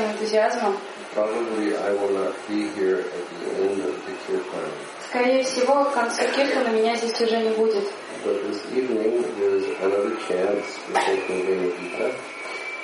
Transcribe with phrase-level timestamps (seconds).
[0.00, 0.76] всем энтузиазмом.
[1.14, 4.70] Probably I will not be here at the end of the Kirtan.
[5.08, 7.84] Скорее всего, к концу киртана меня здесь уже не будет.
[8.24, 12.14] But this evening is another chance to take the Vena Gita.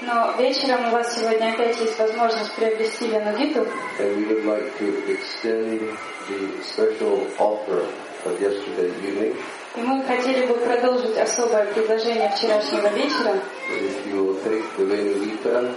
[0.02, 3.66] Но вечером у вас сегодня опять есть возможность приобрести Венугиту,
[3.98, 5.80] And we would like to extend
[6.28, 7.86] the special offer
[8.26, 9.36] of yesterday evening.
[9.76, 13.40] и мы хотели бы продолжить особое предложение вчерашнего вечера.
[13.70, 15.74] That if you will take the Vena Gita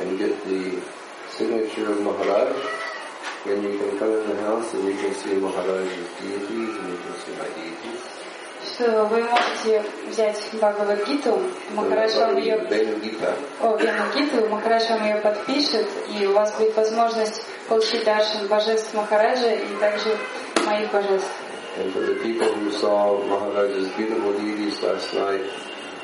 [0.00, 0.80] and get the
[1.30, 2.56] signature of Maharaj,
[3.44, 6.98] then you can come in the house and you can see Maharaj's deities and you
[7.04, 8.00] can see my deities.
[8.64, 11.38] Что вы можете взять Бхагавад-гиту,
[11.74, 18.04] Махарадж вам ее о Венугиту, Махарадж вам ее подпишет, и у вас будет возможность получить
[18.04, 20.16] даршан божеств Махараджа и также
[20.66, 21.30] моих божеств.
[21.76, 25.42] And for the people who saw Maharaj's beautiful deities last night,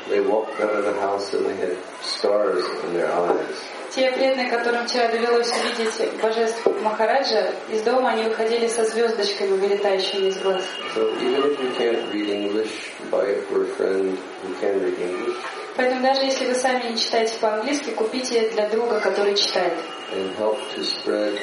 [0.08, 3.56] they walked out of the house and they had stars in their eyes.
[4.00, 10.28] Те преданные, которым вчера довелось увидеть божеств Махараджа, из дома они выходили со звездочками, вылетающими
[10.28, 10.62] из глаз.
[10.96, 12.70] So even if you can't read English,
[13.10, 15.36] buy it for a friend who can read English
[15.76, 19.74] Поэтому даже если вы сами не читаете по-английски, купите для друга, который читает.
[20.14, 21.38] and help to spread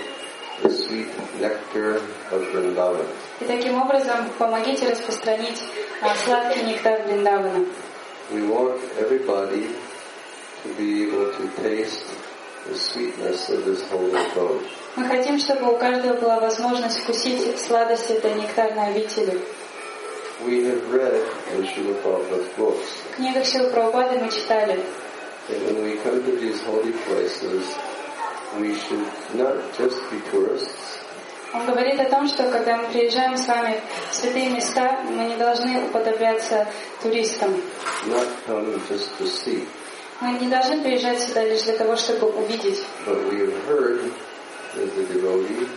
[0.63, 3.06] the sweet nectar of Vrindavan.
[3.39, 5.62] И таким образом помогите распространить
[6.02, 7.67] а, сладкий нектар Вриндавана.
[8.32, 9.70] We want everybody
[10.63, 12.16] to be able to taste
[14.95, 19.39] Мы хотим, чтобы у каждого была возможность вкусить сладость этой нектарной обители.
[20.45, 24.84] We have read in Srila Prabhupada's books В книгах Сил Прабхупады мы читали,
[25.49, 27.63] that when we come to these holy places,
[28.60, 30.99] we should not just be tourists,
[31.53, 33.80] он говорит о том, что когда мы приезжаем с вами
[34.12, 36.67] в святые места, мы не должны уподобляться
[37.01, 37.56] туристам.
[38.08, 39.65] not come just to see,
[40.19, 42.84] Мы не должны приезжать сюда лишь для того, чтобы увидеть.
[43.06, 44.12] but we have heard
[44.75, 45.67] that the devotee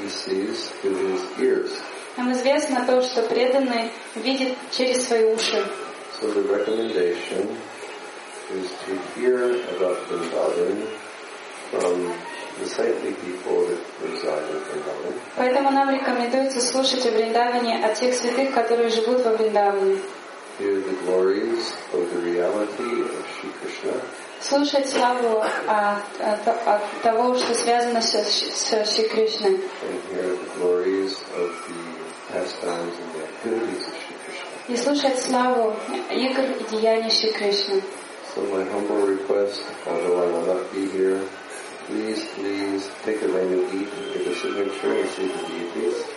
[0.00, 1.70] he sees through his ears.
[2.16, 5.62] Нам известно то, что преданный видит через свои уши.
[6.20, 7.56] So the recommendation
[8.54, 10.86] is to hear about Vrindavan
[11.70, 12.12] from
[12.60, 15.14] the saintly people that reside in Vrindavan.
[15.36, 19.98] Поэтому нам рекомендуется слушать о Вриндаване от тех святых, которые живут во Вриндаване.
[20.59, 24.01] Hear the glories of the reality of Shri Krishna
[24.41, 29.59] Слушать славу о- о- от того, что связано с, с Шри Кришной.
[29.59, 34.47] and hear the glories of the pastimes and the activities of Shri Krishna.
[34.67, 35.75] И слушать славу
[36.11, 37.81] игр и деяний Шри Кришны.
[38.35, 41.19] So my humble request, although I will not be here,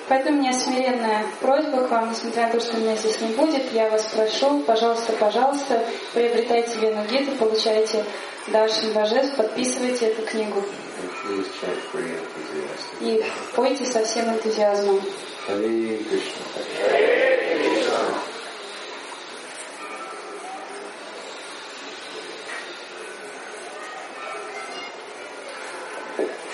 [0.08, 3.74] Поэтому у меня смиренная просьба к вам, несмотря на то, что меня здесь не будет,
[3.74, 8.04] я вас прошу, пожалуйста, пожалуйста, приобретайте Вену Гиту, получайте
[8.48, 10.64] Даршин Божеств, подписывайте эту книгу.
[13.02, 13.24] И
[13.56, 15.02] пойте со всем энтузиазмом.
[15.48, 16.46] Hare Krishna.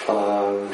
[0.07, 0.67] Um,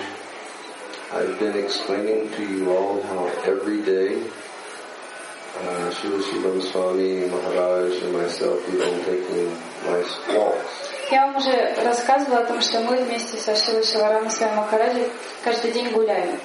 [1.11, 8.13] I've been explaining to you all how every day uh, Srila Shivam Swami Maharaj and
[8.13, 9.51] myself we've been taking
[9.83, 10.93] nice walks.
[11.11, 15.09] Я вам уже рассказывала о том, что мы вместе со Шилой Шиларамой Свами Махараджи
[15.43, 16.39] каждый день гуляем.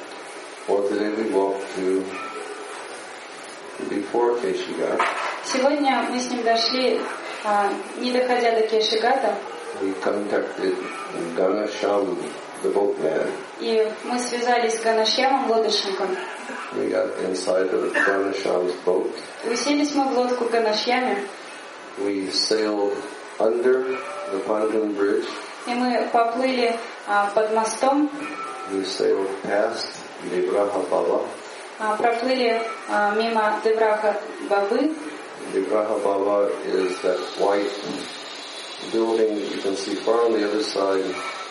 [0.66, 2.04] Well, today we walked to
[3.88, 5.00] before Keshigat.
[5.44, 7.00] Сегодня мы с ним дошли,
[7.44, 9.36] а, не доходя до Кешигата,
[9.80, 10.76] We contacted
[11.34, 12.16] Ganasham,
[12.62, 13.30] the boatman.
[13.60, 16.08] и мы связались с Ганашьямом, лодочником.
[16.74, 19.10] We got inside of Ganasham's boat.
[19.44, 21.24] Уселись мы в лодку Ганашьяме,
[21.98, 22.96] We sailed
[23.38, 23.84] under
[24.32, 25.28] the pontoon bridge.
[25.66, 26.74] и мы поплыли
[27.06, 28.10] а, под мостом,
[28.72, 29.86] We sailed past
[30.30, 31.26] Libraha Baba.
[31.78, 34.16] а, проплыли а, мимо Девраха
[34.48, 34.94] Бабы.
[35.52, 37.70] Libraha Baba is that white
[38.92, 41.04] building you can see far on the other side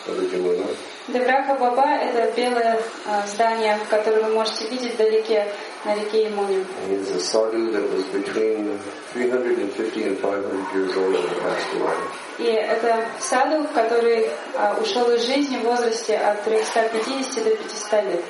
[0.08, 0.66] of the Jamuna.
[1.08, 5.52] Девраха Баба– это белое а, здание, которое вы можете видеть вдалеке
[5.84, 6.58] на реке Ямуне.
[6.58, 8.78] And he's a sadhu that was between
[9.12, 11.96] 350 and 500 years old when he passed away.
[12.38, 18.24] И это саду, который а, ушел из жизни в возрасте от 350 до 500 лет.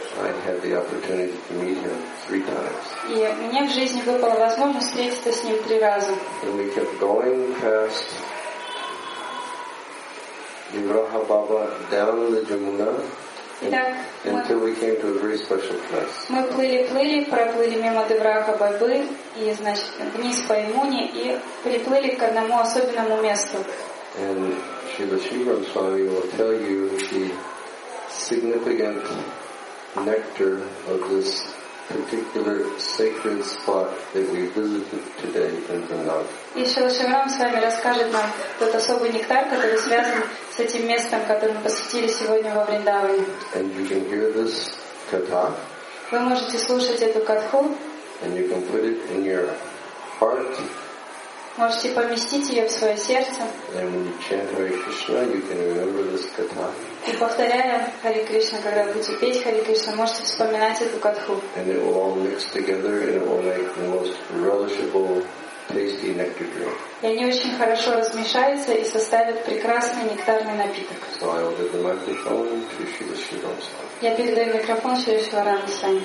[3.08, 6.12] И мне в жизни выпала возможность встретиться с ним три раза.
[6.42, 8.04] And we kept going past
[10.72, 13.00] Libraha Baba down the Jamuna
[13.64, 16.26] Итак, мы, until we came to a very special place.
[16.28, 19.06] мы плыли-плыли, проплыли мимо Девраха Бабы
[19.36, 19.84] и, значит,
[20.16, 23.58] вниз по Имуне и приплыли к одному особенному месту.
[24.18, 24.56] And
[24.96, 27.32] Srila Shivram Swami will tell you the
[28.10, 29.04] significant
[29.96, 31.51] nectar of this
[36.54, 38.24] И Шилашиврам с вами расскажет нам
[38.58, 40.22] тот особый нектар, который связан
[40.54, 43.24] с этим местом, которое мы посвятили сегодня во Вриндаване.
[43.54, 44.72] And you can hear this
[45.10, 45.52] katha
[46.10, 47.74] Вы можете слушать эту катху,
[48.22, 49.48] and you can put it in your
[50.18, 50.58] heart
[51.56, 53.42] можете поместить ее в свое сердце
[57.06, 61.40] и повторяя Хари Кришна, когда будете петь Хари Кришна, можете вспоминать эту катху.
[67.02, 70.96] И они очень хорошо размешаются и составят прекрасный нектарный напиток.
[74.00, 76.02] Я передаю микрофон Шивашварану Сани.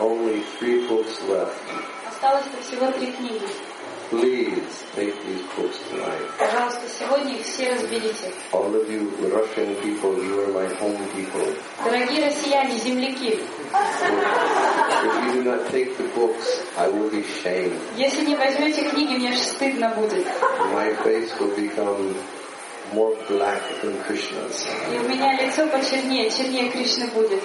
[0.00, 1.54] Only three books left.
[2.08, 3.46] Осталось-то всего три книги.
[4.10, 6.26] Please take these books tonight.
[6.36, 8.32] Пожалуйста, сегодня их все разберите.
[8.52, 11.54] All of you Russian people, you are my home people.
[11.84, 13.38] Дорогие россияне, земляки,
[13.72, 17.78] If you do not take the books, I will be shamed.
[17.96, 20.26] если не возьмете книги, мне стыдно будет.
[20.74, 22.16] My face will become
[22.92, 24.66] more black than Krishna's.
[24.92, 27.42] И у меня лицо почернее, чернее Кришны будет.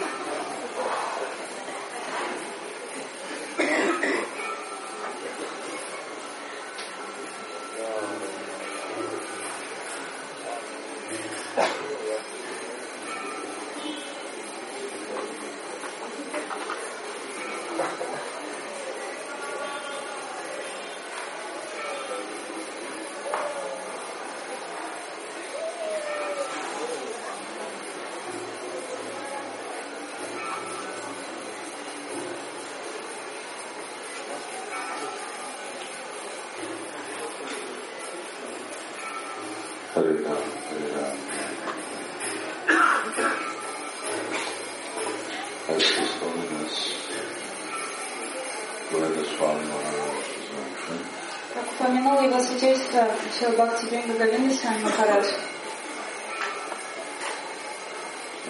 [53.35, 55.25] Святейство Шил Бхакти Бринга Говинда Свами Махарадж,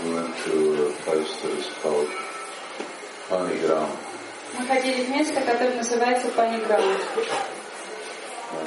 [0.04, 2.10] we went to a place that is called
[3.30, 3.90] Panigram.
[4.58, 6.82] мы ходили в место, которое называется Паниграм.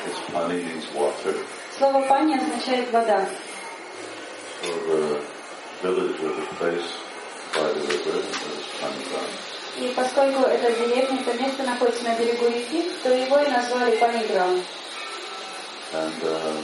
[0.05, 1.35] Guess Pani means water.
[1.79, 3.27] Слово пани означает вода.
[4.63, 5.23] So the
[5.83, 6.91] village or the place
[7.55, 9.31] by the river is Panigram.
[9.79, 14.61] И поскольку эта деревня, это место находится на берегу реки, то его и назвали Паниграм.
[15.98, 16.62] And uh,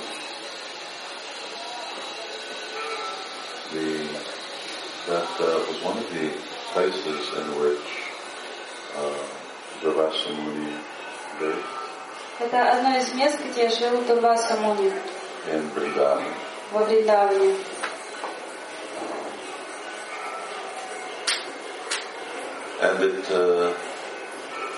[3.71, 3.87] the,
[5.07, 6.31] that uh, was one of the
[6.73, 7.87] places in which
[8.97, 9.23] uh,
[9.81, 10.73] Durvasa Muni
[11.41, 11.65] lived
[12.39, 14.91] Это одно из мест, где жил Дурваса Муни
[15.51, 16.23] in Vrindavan.
[16.71, 17.55] во Вриндаване.
[22.81, 23.73] And it, uh,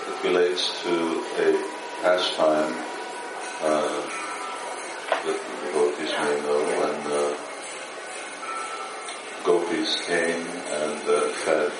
[0.08, 2.74] it relates to a pastime
[3.62, 4.02] uh,
[9.95, 11.71] came and uh, fed.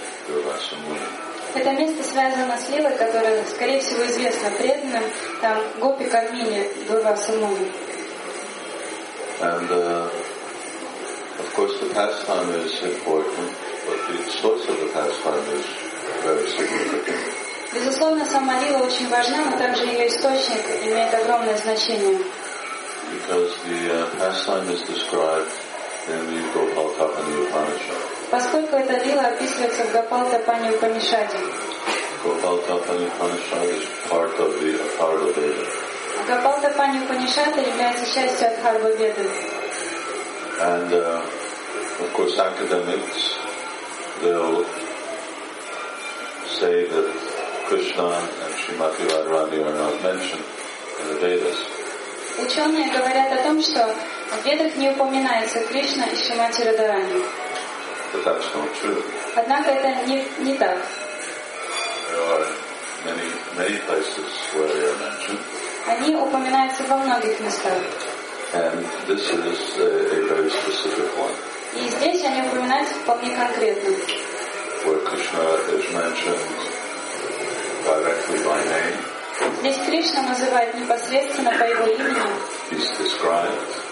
[1.55, 5.03] Это место связано с Лилой, которая, скорее всего, известна преданным.
[5.41, 7.71] Там гопи кормили Дурваса Муни.
[9.39, 10.09] And uh,
[11.39, 13.53] of course the pastime is important,
[13.85, 15.65] but the source of the pastime is
[16.23, 17.17] very significant.
[17.73, 22.19] Безусловно, сама Лила очень важна, но также ее источник имеет огромное значение.
[23.13, 25.51] Because the uh, pastime is described
[26.08, 27.96] in the Gopal Tapani Upanishad.
[28.30, 31.36] Поскольку эта Лила описывается в Гапалта Пани Упанишаде.
[32.24, 35.66] Gopal Tapani Upanishad is part of the Atharva Veda.
[36.26, 39.28] Гапалта Пани Упанишада является частью Адхарва Веды.
[40.60, 41.22] And uh,
[42.00, 43.38] of course academics,
[44.22, 44.64] they'll
[46.58, 47.08] say that
[47.66, 50.44] Krishna and Srimati Radharani are not mentioned
[51.00, 51.58] in the Vedas.
[52.38, 53.94] Ученые говорят о том, что
[54.31, 57.23] в Ведах не упоминается Кришна и Шимати Радарани.
[59.35, 60.77] Однако это не, не так.
[63.05, 65.39] Many, many places where they are mentioned.
[65.85, 67.77] Они упоминаются во многих местах.
[68.53, 71.35] And this is a, a very specific one,
[71.75, 73.91] И здесь они упоминаются вполне конкретно.
[74.85, 75.43] where Krishna
[75.77, 76.57] is mentioned
[77.85, 78.97] directly by name.
[79.61, 82.21] Здесь Кришна называют непосредственно по его имени.
[82.71, 83.86] He's described.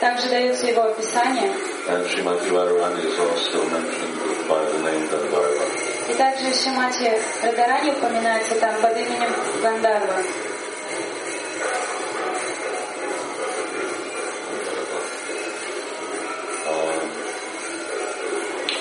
[0.00, 1.52] Также дается его описание.
[1.88, 5.66] And Srimati Radharani is also mentioned by the name Gandharva.
[6.08, 7.10] И также Шимати
[7.42, 10.22] Радарани упоминается там под именем Гандарва.
[16.68, 17.10] Um,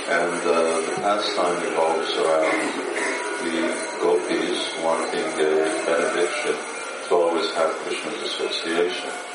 [0.10, 2.98] and uh, the pastime revolves around
[3.44, 6.67] the gopis wanting a benediction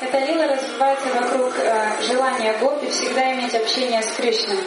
[0.01, 4.59] Эта лила развивается вокруг э, желания гопи всегда иметь общение с Кришной.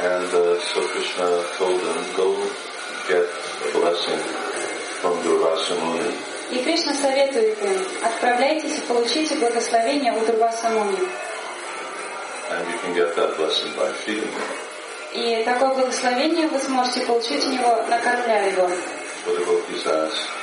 [0.00, 2.34] And uh, so Krishna told them, go
[3.06, 4.18] get a blessing
[5.00, 6.12] from Durvasa Muni.
[6.50, 10.98] И Кришна советует им, отправляйтесь и получите благословение у Дурваса Муни.
[12.50, 14.72] And you can get that blessing by feeding him.
[15.14, 18.68] И такое благословение вы сможете получить у него, накормляя его.
[19.24, 20.41] So the gopis asked,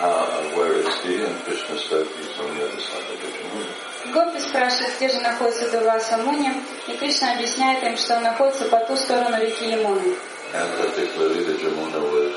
[0.00, 1.22] uh, where is he?
[1.22, 3.88] And Krishna said, he's on the other side of the Jamuna.
[4.12, 6.50] Гопи спрашивают, где же находится Дурваса Муни,
[6.86, 10.16] и Кришна объясняет им, что он находится по ту сторону реки Ямуны.
[10.54, 12.34] And particularly the Jamuna was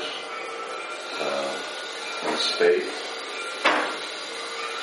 [1.20, 2.90] uh, in state.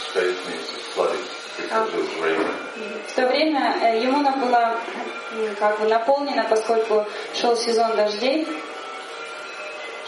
[0.10, 1.26] State means it's flooding
[1.58, 2.56] because it was raining.
[3.08, 4.80] В то время э, Ямуна была
[5.60, 7.06] как бы наполнена, поскольку
[7.36, 8.48] шел сезон дождей,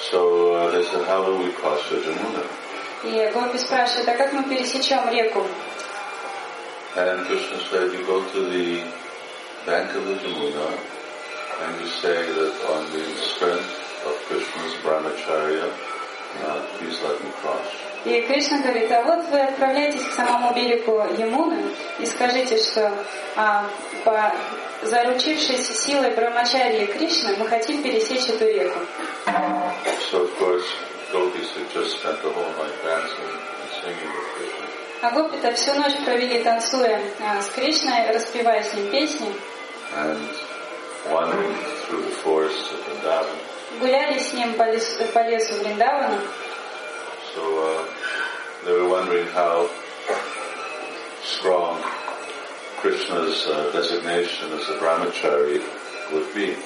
[0.10, 2.44] So uh, they said, how will we cross the Jamuna?
[3.04, 5.46] И Гопи спрашивают, а как мы пересечем реку?
[6.96, 8.84] And Krishna said, you go to the
[9.66, 10.68] bank of the Jamuna
[11.64, 13.72] and you say that on the strength
[14.06, 15.72] of Krishna's brahmacharya,
[16.44, 17.66] uh, please let me cross.
[18.04, 21.62] И Кришна говорит, а вот вы отправляетесь к самому берегу Ямуны
[22.00, 22.92] и скажите, что
[23.36, 23.70] а,
[24.04, 24.34] по
[24.82, 28.80] заручившись силой Брамачарьи Кришны, мы хотим пересечь эту реку.
[30.12, 30.66] So of course,
[31.13, 33.31] gopis had just spent the whole night dancing
[33.61, 34.67] and singing with Krishna.
[35.03, 39.33] А гопи-то всю ночь провели танцуя а, с Кришной, распевая с ним песни,
[39.95, 40.29] and
[41.11, 41.55] wandering
[41.85, 43.37] through the forests of Vrindavan.
[43.81, 46.21] гуляли с ним по лесу, по лесу Вриндавана.
[47.35, 47.85] So uh,
[48.65, 49.69] they were wondering how
[51.23, 51.83] strong
[52.79, 55.61] Krishna's uh, designation as a brahmachari
[56.13, 56.57] would be.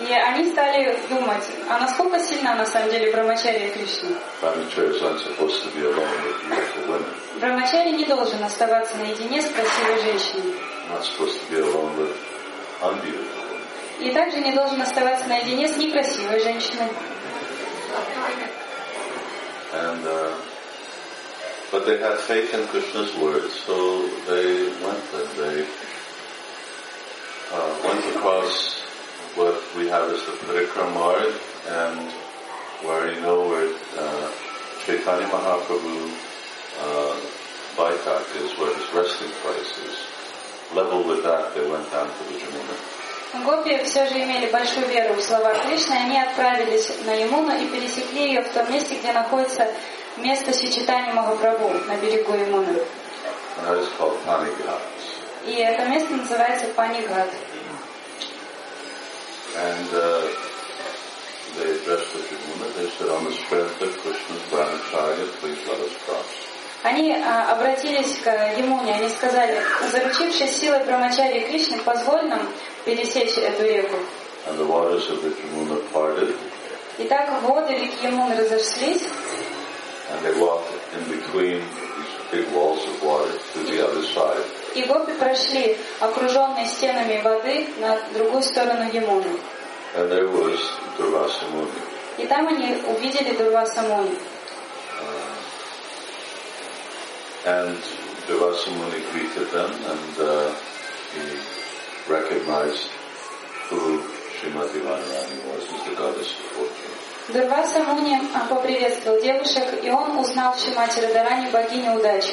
[0.00, 4.16] И они стали думать, а насколько сильна на самом деле Брамачарья Кришны?
[4.42, 7.06] Brahmacharis aren't supposed to be alone with beautiful women.
[7.38, 10.54] Брамачари не должен оставаться наедине с красивой женщиной.
[14.00, 16.88] И также не должен оставаться наедине с некрасивой женщиной.
[19.72, 20.32] And uh,
[21.70, 25.66] but they had faith in Krishna's words, so they went and they
[27.52, 28.73] uh, went across
[29.36, 31.18] what we have as the Parikramar
[31.66, 32.10] and
[32.86, 34.30] where you know where uh,
[34.84, 36.12] Chaitanya Mahaprabhu
[36.80, 37.16] uh,
[37.76, 39.96] Baitak is, where his resting place is.
[40.74, 42.76] Level with that, they went down to the Jamuna.
[43.44, 48.28] Гопи все же имели большую веру в слова Кришны, они отправились на Ямуну и пересекли
[48.28, 49.66] ее в том месте, где находится
[50.18, 52.78] место Сичитани Махапрабху на берегу Ямуны.
[53.56, 53.88] Is.
[55.46, 57.28] И это место называется Панигат.
[59.55, 60.27] And uh,
[61.57, 62.75] they addressed the Jamuna.
[62.75, 66.49] They said, on the strength of Krishna's Brahmacharya, please let us cross.
[66.81, 68.27] Они а, обратились к
[68.57, 72.47] Ямуне, они сказали, заручившись силой Брамачари Кришны, позволь нам
[72.85, 73.97] пересечь эту реку.
[74.47, 76.33] And the waters of the Jamuna parted,
[76.99, 79.03] Итак, воды реки Ямуны разошлись,
[80.11, 84.45] and they walked in between these big walls of water to the other side.
[84.74, 89.38] И гопи прошли, окруженные стенами воды, на другую сторону Ямуны.
[89.96, 90.60] And there was.
[92.18, 94.16] И там они увидели Дурваса Муни.
[97.46, 97.76] And
[98.26, 100.54] Durvasa Muni greeted them, and uh,
[101.12, 101.36] he
[102.08, 102.88] recognized
[103.68, 104.00] who
[104.38, 106.94] Srimati Radharani was as the goddess of fortune.
[107.28, 108.18] Дурваса Муни
[108.48, 112.32] поприветствовал девушек, и он узнал Шимати Радарани богиню удачи.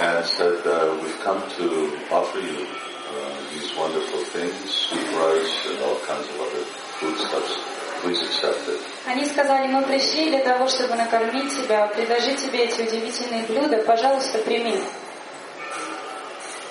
[0.00, 1.66] And said, uh, we've come to
[2.10, 6.64] offer you uh, these wonderful things, sweet rice and all kinds of other
[6.98, 7.54] foodstuffs.
[8.02, 8.80] Please accept it.
[9.06, 14.38] Они сказали, мы пришли для того, чтобы накормить тебя, предложить тебе эти удивительные блюда, пожалуйста,
[14.38, 14.82] прими.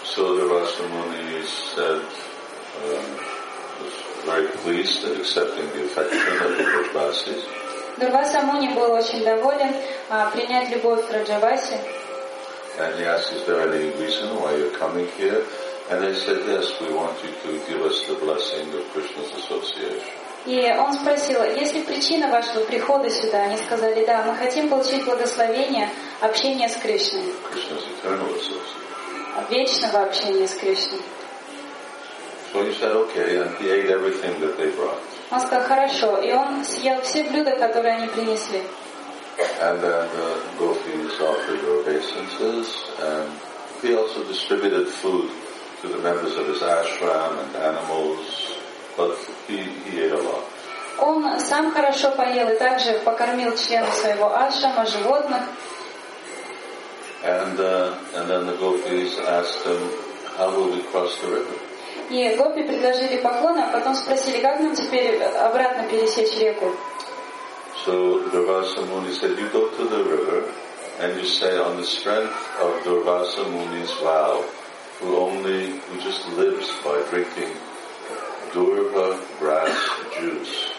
[0.03, 2.01] So the Rasa Muni said,
[2.83, 3.19] um,
[3.81, 3.93] was
[4.25, 7.43] very pleased at accepting the affection of the Brajvasis.
[7.97, 9.71] Дурваса Муни был очень доволен
[10.09, 11.77] а, принять любовь Раджаваси.
[12.79, 15.45] And he asked, is there any reason why you're coming here?
[15.91, 20.23] And they said, yes, we want you to give us the blessing of Krishna's association.
[20.45, 23.43] И он спросил, есть ли причина вашего прихода сюда?
[23.43, 27.33] Они сказали, да, мы хотим получить благословение общения с Кришной,
[29.49, 30.99] вечного общения с Кришной.
[32.51, 34.99] So he said, okay, and he ate everything that they brought.
[35.31, 38.61] Он сказал, хорошо, и он съел все блюда, которые они принесли.
[39.61, 42.67] And then the gopis offered obeisances,
[43.01, 43.31] and
[43.81, 45.31] he also distributed food
[45.81, 48.55] to the members of his ashram and animals,
[48.95, 49.17] but
[49.47, 49.57] he,
[49.89, 50.43] he ate a lot.
[50.99, 55.41] Он сам хорошо поел и также покормил членов своего ашрама, животных.
[57.23, 59.79] And, uh, and then the gopis asked him,
[60.37, 61.55] how will we cross the river?
[62.09, 66.75] И гопи предложили поклон, а потом спросили, как нам теперь обратно пересечь реку.
[67.85, 70.53] So Durvasa Muni said, you go to the river
[70.99, 74.45] and you say on the strength of Durvasa Muni's vow,
[74.99, 77.53] who only, who just lives by drinking
[78.53, 80.69] Durva grass juice,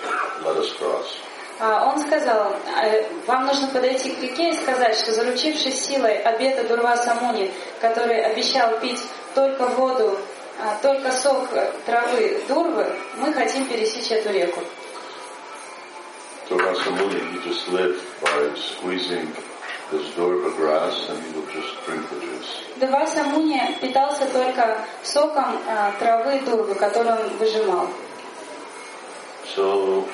[0.45, 1.19] let us cross.
[1.61, 6.65] А Он сказал, «Э, вам нужно подойти к реке и сказать, что заручившись силой обета
[6.65, 9.01] Дурваса Муни, который обещал пить
[9.35, 10.19] только воду,
[10.61, 11.49] а, только сок
[11.87, 12.87] травы Дурвы,
[13.17, 14.61] мы хотим пересечь эту реку.
[16.49, 19.33] Durvasa Muni, he just lived by squeezing
[19.91, 22.65] this Durva grass and he would just drink the juice.
[23.33, 27.89] Муни питался только соком а, травы Дурвы, которую он выжимал.
[29.55, 30.09] So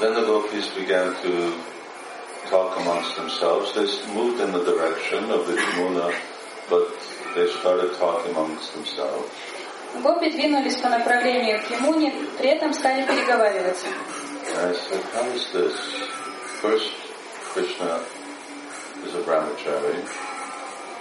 [0.00, 1.52] then the gopis began to
[2.48, 3.74] talk amongst themselves.
[3.74, 6.14] They moved in the direction of the Jamuna,
[6.70, 6.88] but
[7.34, 9.30] they started talking amongst themselves.
[10.02, 13.88] Гопи двинулись по направлению к Ямуне, при этом стали переговариваться.
[14.56, 15.76] I said, how is this?
[16.60, 16.92] First,
[17.52, 18.04] Krishna
[19.04, 20.06] is a brahmachari,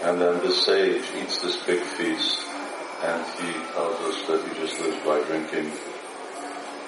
[0.04, 2.46] and then the sage eats this big feast,
[3.04, 5.72] and he tells us that he just lives by drinking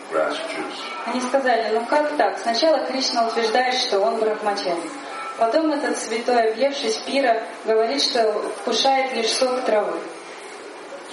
[0.10, 0.82] grass juice.
[1.06, 2.38] Они сказали, ну как так?
[2.40, 4.90] Сначала Кришна утверждает, что он брахмачари.
[5.38, 10.00] Потом этот святой, объевшись пира, говорит, что вкушает лишь сок травы.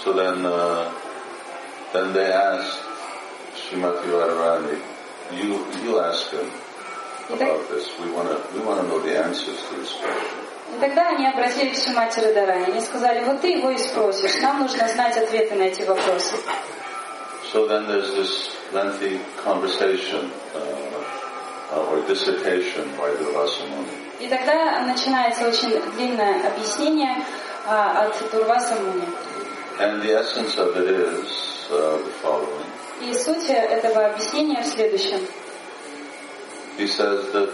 [0.04, 0.92] So then, uh,
[1.92, 2.82] then they asked
[3.56, 4.80] Srimati Radharani,
[5.32, 6.50] you, you ask him
[7.30, 7.88] about this.
[8.00, 10.48] We want to, we want to know the answers to this question.
[10.76, 12.72] И тогда они обратились к Шимати Радарани.
[12.72, 14.40] Они сказали, вот ты его и спросишь.
[14.42, 16.36] Нам нужно знать ответы на эти вопросы.
[17.52, 24.08] So then there's this lengthy conversation, uh, uh, or dissertation by the Vasamuni.
[24.20, 27.24] И тогда начинается очень длинное объяснение
[27.66, 29.06] а, от Муни.
[29.78, 32.77] And the essence of it is uh, the following.
[33.00, 35.20] И суть этого объяснения в следующем.
[36.78, 37.50] He says that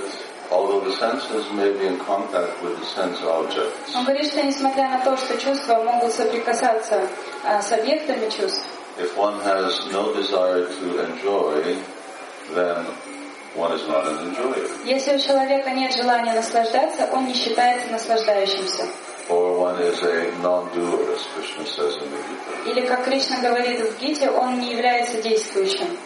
[0.51, 4.89] although the senses may be in contact with the sense objects, Он говорит, что несмотря
[4.89, 7.09] на то, что чувства могут соприкасаться
[7.45, 8.65] а, с объектами чувств,
[8.99, 11.77] if one has no desire to enjoy,
[12.55, 12.87] then
[13.55, 14.69] one is not an enjoyer.
[14.85, 18.87] если у человека нет желания наслаждаться, он не считается наслаждающимся.
[19.31, 22.71] Or one is a non-doer, as Krishna says in the Gita.
[22.71, 25.97] Или, как Кришна говорит в Гите, он не является действующим.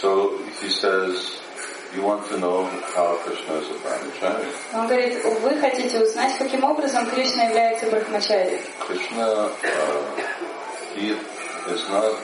[0.00, 1.40] So he says,
[1.94, 2.64] you want to know
[2.94, 4.46] how Krishna is a brahmachari.
[4.72, 8.60] Он говорит, вы хотите узнать, каким образом Кришна является брахмачари.
[8.78, 9.50] Krishna, uh,
[10.94, 11.16] he
[11.68, 12.14] is not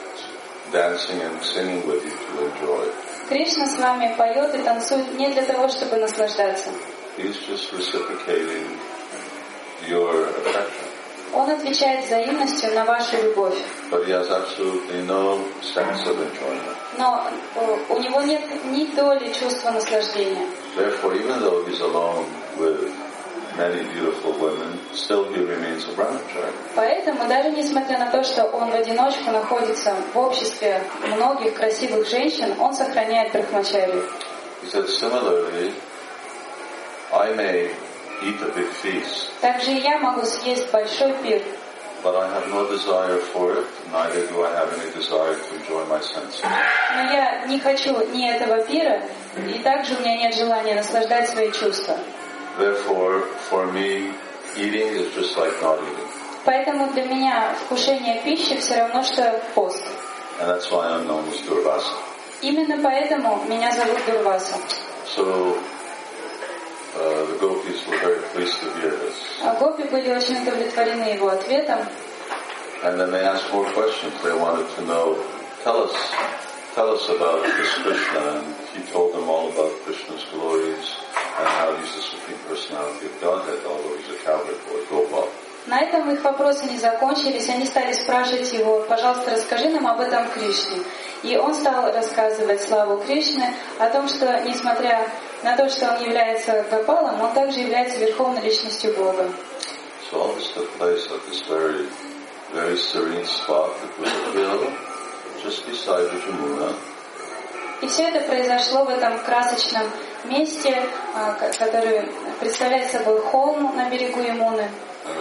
[0.71, 2.93] dancing and singing with you to enjoy.
[3.27, 6.69] Кришна с вами поет и танцует не для того, чтобы наслаждаться.
[7.17, 8.77] He's just reciprocating
[9.87, 10.87] your affection.
[11.33, 13.55] Он отвечает взаимностью на вашу любовь.
[13.91, 16.77] But he has absolutely no sense of enjoyment.
[16.97, 20.45] Но э, у него нет ни доли чувства наслаждения.
[20.75, 22.25] Therefore, even though he's alone
[22.57, 22.93] with
[23.57, 26.53] many beautiful women, still he remains a brahmachari.
[26.75, 32.53] Поэтому, даже несмотря на то, что он в одиночку находится в обществе многих красивых женщин,
[32.59, 34.07] он сохраняет брахмачарию.
[34.63, 35.73] He said, similarly,
[37.13, 37.69] I may
[38.23, 41.41] eat a big feast, Также я могу съесть большой пир,
[42.03, 45.85] but I have no desire for it, neither do I have any desire to enjoy
[45.85, 46.41] my senses.
[46.43, 49.01] но я не хочу ни этого пира,
[49.37, 51.97] и также у меня нет желания наслаждать свои чувства.
[52.57, 54.13] Therefore, for me,
[54.55, 56.07] eating is just like not eating.
[56.43, 59.83] Поэтому для меня вкушение пищи все равно, что пост.
[60.39, 61.93] And that's why I'm known as Durvasa.
[62.41, 64.55] Именно поэтому меня зовут Дурваса.
[65.15, 65.57] So,
[69.59, 71.79] гопи были очень удовлетворены его ответом.
[72.83, 74.13] And then they asked more questions.
[74.23, 75.17] They wanted to know,
[75.63, 75.95] tell us,
[76.75, 78.19] tell us about this Krishna.
[78.37, 80.95] And he told them all about Krishna's glories
[81.39, 85.27] and how he's the Supreme Personality of Godhead, although he's a cowherd boy, Gopal.
[85.65, 87.49] На этом их вопросы не закончились.
[87.49, 90.77] Они стали спрашивать его, пожалуйста, расскажи нам об этом Кришне.
[91.23, 95.09] И он стал рассказывать славу Кришны, о том, что, несмотря
[95.43, 99.29] на то, что он является Гопалом, он также является верховной личностью Бога.
[100.09, 101.85] So all this took place at this very,
[102.53, 103.71] very serene spot.
[103.83, 104.71] It was a hill
[105.43, 106.73] just beside the Jamuna.
[107.81, 109.87] И все это произошло в этом красочном
[110.25, 110.81] месте,
[111.13, 112.09] а, ко- который
[112.39, 114.67] представляет собой холм на берегу Имуны.
[115.05, 115.17] That.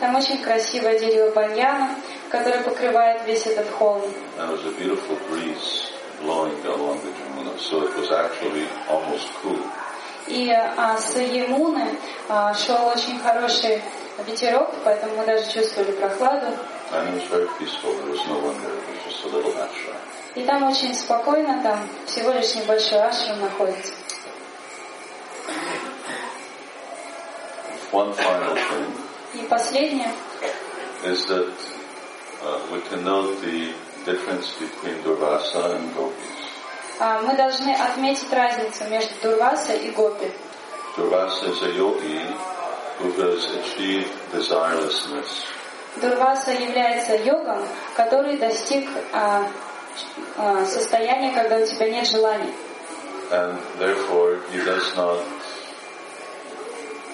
[0.00, 1.94] Там очень красивое дерево баньяна,
[2.30, 4.02] которое покрывает весь этот холм.
[4.38, 5.88] And there was a beautiful breeze
[6.20, 7.58] blowing along the Jamuna.
[7.58, 9.60] So it was actually almost cool.
[10.26, 11.98] И а, с Емуны
[12.28, 13.82] а, шел очень хороший
[14.26, 16.56] ветерок, поэтому мы даже чувствовали прохладу.
[20.34, 23.92] И там очень спокойно, там всего лишь небольшой ашрам находится.
[27.92, 28.92] One final thing
[29.34, 30.10] И последнее,
[31.04, 31.48] is that
[32.42, 33.72] uh, we can note the
[34.04, 36.34] difference between Durvasa and Gopis.
[37.00, 40.30] а, мы должны отметить разницу между Дурвасой и Гопи.
[40.96, 42.20] Durvasa is a yogi
[43.00, 45.44] who has achieved desirelessness.
[45.96, 47.62] Дурваса является йогом,
[47.96, 49.48] который достиг а,
[50.36, 52.52] а, состояния, когда у тебя нет желаний.
[53.30, 55.18] And therefore he does not,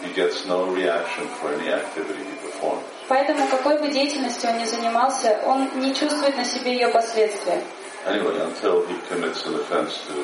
[0.02, 2.84] he gets no reaction for any activity he performs.
[3.10, 7.60] Поэтому какой бы деятельностью он ни занимался, он не чувствует на себе ее последствия.
[8.06, 10.14] Anyway, until he commits an offense to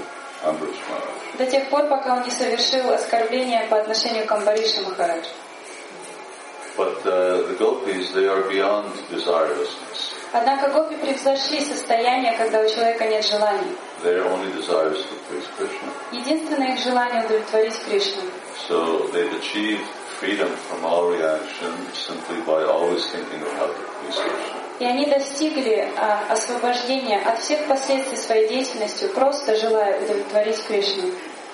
[0.45, 1.37] Ambrish Maharaj.
[1.37, 5.27] До тех пор, пока он не совершил оскорбление по отношению к Амбарише Махарадж.
[6.77, 10.13] But uh, the gopis, they are beyond desirelessness.
[10.33, 13.77] Однако гопи превзошли состояние, когда у человека нет желаний.
[14.05, 15.91] Their only desire is to please Krishna.
[16.13, 18.23] Единственное их желание удовлетворить Кришну.
[18.69, 19.83] So they've achieved
[24.79, 31.13] И они достигли а, освобождения от всех последствий своей деятельности, просто желая удовлетворить Кришну.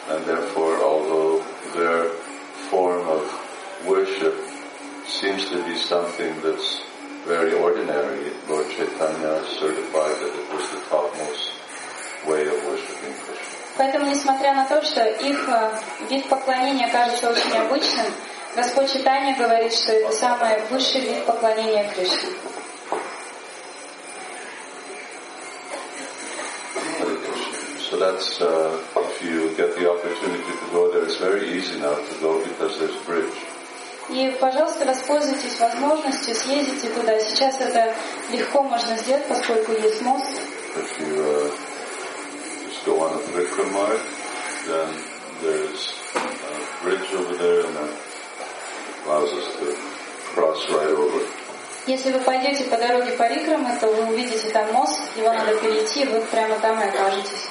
[0.09, 1.43] And therefore, although
[1.75, 2.11] their
[2.71, 3.23] form of
[3.87, 4.35] worship
[5.07, 6.83] seems to be something that's
[7.27, 11.53] very ordinary, Lord Chaitanya certified that it was the topmost
[12.27, 13.53] way of worshiping Krishna.
[13.77, 15.79] Поэтому, несмотря на то, что их а,
[16.11, 18.07] вид поклонения кажется очень обычным,
[18.55, 22.33] Господь Читания говорит, что это самый высший вид поклонения Кришне.
[27.91, 31.95] So that's, uh, if you get the opportunity to go there, it's very easy now
[31.95, 33.33] to go because there's bridge.
[34.11, 37.19] И, пожалуйста, воспользуйтесь возможностью, съездите туда.
[37.21, 37.95] Сейчас это
[38.31, 40.27] легко можно сделать, поскольку есть мост.
[40.77, 41.51] If you uh,
[42.85, 43.99] go on a parikramar,
[44.67, 44.89] then
[45.43, 48.92] there's a bridge over there and that allows us to cross right over.
[51.87, 56.21] Если вы пойдете по дороге Парикрамы, то вы увидите там мост, его надо перейти, вы
[56.21, 57.49] прямо там и окажетесь.